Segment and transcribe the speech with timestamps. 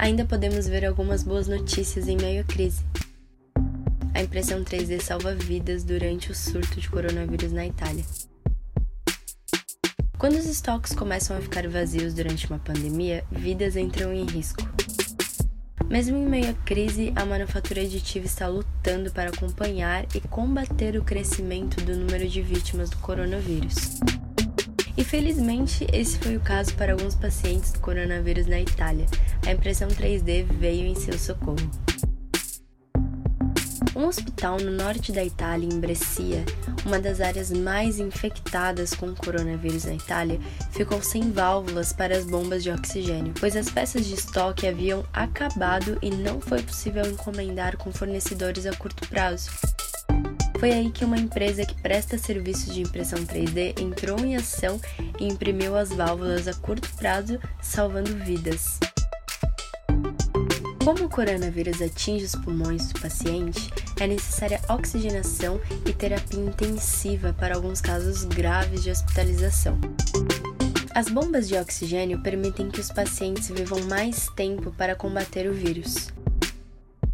[0.00, 2.82] ainda podemos ver algumas boas notícias em meio à crise.
[4.14, 8.04] A impressão 3D salva vidas durante o surto de coronavírus na Itália.
[10.16, 14.62] Quando os estoques começam a ficar vazios durante uma pandemia, vidas entram em risco.
[15.86, 21.04] Mesmo em meio à crise, a manufatura aditiva está lutando para acompanhar e combater o
[21.04, 24.00] crescimento do número de vítimas do coronavírus.
[24.96, 29.06] E felizmente, esse foi o caso para alguns pacientes do coronavírus na Itália.
[29.46, 31.70] A impressão 3D veio em seu socorro.
[33.94, 36.44] Um hospital no norte da Itália, em Brescia,
[36.86, 42.24] uma das áreas mais infectadas com o coronavírus na Itália, ficou sem válvulas para as
[42.24, 47.76] bombas de oxigênio, pois as peças de estoque haviam acabado e não foi possível encomendar
[47.76, 49.50] com fornecedores a curto prazo.
[50.60, 54.78] Foi aí que uma empresa que presta serviços de impressão 3D entrou em ação
[55.18, 58.78] e imprimiu as válvulas a curto prazo, salvando vidas.
[60.84, 67.54] Como o coronavírus atinge os pulmões do paciente, é necessária oxigenação e terapia intensiva para
[67.54, 69.80] alguns casos graves de hospitalização.
[70.94, 76.08] As bombas de oxigênio permitem que os pacientes vivam mais tempo para combater o vírus.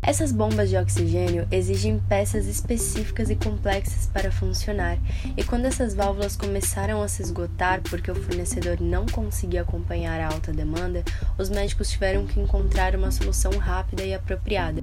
[0.06, 4.96] Essas bombas de oxigênio exigem peças específicas e complexas para funcionar,
[5.36, 10.32] e quando essas válvulas começaram a se esgotar porque o fornecedor não conseguia acompanhar a
[10.32, 11.02] alta demanda,
[11.36, 14.80] os médicos tiveram que encontrar uma solução rápida e apropriada.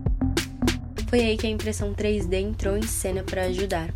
[1.08, 3.94] Foi aí que a impressão 3D entrou em cena para ajudar.